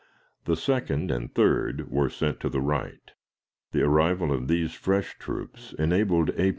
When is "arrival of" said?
3.83-4.47